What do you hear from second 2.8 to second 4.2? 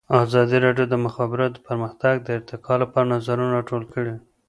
لپاره نظرونه راټول کړي.